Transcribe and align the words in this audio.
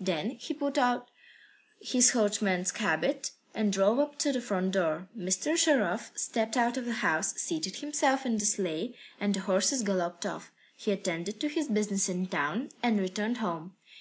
Then 0.00 0.30
he 0.30 0.52
put 0.52 0.78
on 0.78 1.02
his 1.80 2.10
coachman's 2.10 2.72
habit, 2.76 3.30
and 3.54 3.72
drove 3.72 4.00
up 4.00 4.18
to 4.18 4.32
the 4.32 4.40
front 4.40 4.72
door. 4.72 5.06
Mr. 5.16 5.56
Sharov 5.56 6.10
stepped 6.18 6.56
out 6.56 6.76
of 6.76 6.86
the 6.86 6.92
house, 7.06 7.34
seated 7.36 7.76
himself 7.76 8.26
in 8.26 8.36
the 8.38 8.46
sleigh, 8.46 8.96
and 9.20 9.32
the 9.32 9.40
horses 9.42 9.84
galloped 9.84 10.26
off. 10.26 10.50
He 10.76 10.90
attended 10.90 11.38
to 11.38 11.48
his 11.48 11.68
business 11.68 12.08
in 12.08 12.26
town 12.26 12.70
and 12.82 12.98
returned 12.98 13.36
home. 13.36 13.76